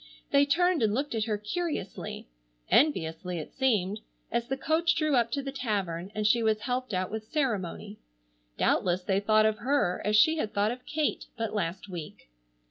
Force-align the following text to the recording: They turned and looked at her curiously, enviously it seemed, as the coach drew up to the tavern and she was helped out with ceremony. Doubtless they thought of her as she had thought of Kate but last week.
They 0.31 0.47
turned 0.47 0.81
and 0.81 0.95
looked 0.95 1.13
at 1.13 1.25
her 1.25 1.37
curiously, 1.37 2.27
enviously 2.71 3.37
it 3.37 3.53
seemed, 3.53 3.99
as 4.31 4.47
the 4.47 4.57
coach 4.57 4.95
drew 4.95 5.15
up 5.15 5.29
to 5.33 5.43
the 5.43 5.51
tavern 5.51 6.11
and 6.15 6.25
she 6.25 6.41
was 6.41 6.61
helped 6.61 6.91
out 6.91 7.11
with 7.11 7.25
ceremony. 7.31 7.99
Doubtless 8.57 9.03
they 9.03 9.19
thought 9.19 9.45
of 9.45 9.59
her 9.59 10.01
as 10.03 10.15
she 10.15 10.37
had 10.37 10.55
thought 10.55 10.71
of 10.71 10.87
Kate 10.87 11.27
but 11.37 11.53
last 11.53 11.87
week. 11.87 12.29